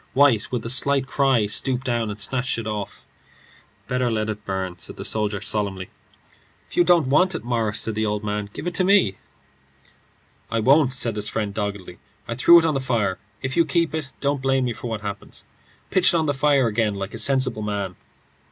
White, 0.13 0.51
with 0.51 0.65
a 0.65 0.69
slight 0.71 1.05
cry, 1.05 1.45
stooped 1.45 1.83
down 1.85 2.09
and 2.09 2.19
snatched 2.19 2.57
it 2.57 2.65
off. 2.65 3.05
"Better 3.87 4.09
let 4.09 4.31
it 4.31 4.43
burn," 4.45 4.79
said 4.79 4.95
the 4.97 5.05
soldier, 5.05 5.41
solemnly. 5.41 5.91
"If 6.67 6.75
you 6.75 6.83
don't 6.83 7.05
want 7.11 7.35
it, 7.35 7.43
Morris," 7.43 7.81
said 7.81 7.93
the 7.93 8.07
other, 8.07 8.47
"give 8.51 8.65
it 8.65 8.73
to 8.73 8.83
me." 8.83 9.17
"I 10.49 10.59
won't," 10.59 10.91
said 10.91 11.15
his 11.15 11.29
friend, 11.29 11.53
doggedly. 11.53 11.99
"I 12.27 12.33
threw 12.33 12.57
it 12.57 12.65
on 12.65 12.73
the 12.73 12.79
fire. 12.79 13.19
If 13.43 13.55
you 13.55 13.63
keep 13.63 13.93
it, 13.93 14.11
don't 14.19 14.41
blame 14.41 14.65
me 14.65 14.73
for 14.73 14.87
what 14.87 15.01
happens. 15.01 15.45
Pitch 15.91 16.15
it 16.15 16.17
on 16.17 16.25
the 16.25 16.33
fire 16.33 16.65
again 16.65 16.95
like 16.95 17.13
a 17.13 17.19
sensible 17.19 17.61
man." 17.61 17.95